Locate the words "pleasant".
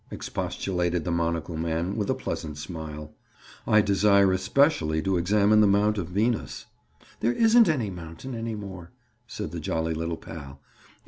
2.15-2.57